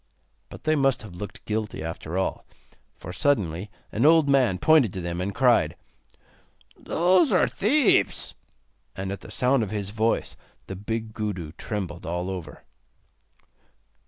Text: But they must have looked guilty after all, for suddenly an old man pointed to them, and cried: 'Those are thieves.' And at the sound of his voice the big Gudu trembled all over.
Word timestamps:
But 0.49 0.63
they 0.63 0.75
must 0.75 1.03
have 1.03 1.13
looked 1.13 1.45
guilty 1.45 1.83
after 1.83 2.17
all, 2.17 2.43
for 2.97 3.13
suddenly 3.13 3.69
an 3.91 4.03
old 4.03 4.27
man 4.27 4.57
pointed 4.57 4.91
to 4.93 4.99
them, 4.99 5.21
and 5.21 5.31
cried: 5.31 5.75
'Those 6.75 7.31
are 7.31 7.47
thieves.' 7.47 8.33
And 8.95 9.11
at 9.11 9.21
the 9.21 9.29
sound 9.29 9.61
of 9.61 9.69
his 9.69 9.91
voice 9.91 10.35
the 10.65 10.75
big 10.75 11.13
Gudu 11.13 11.51
trembled 11.51 12.07
all 12.07 12.31
over. 12.31 12.63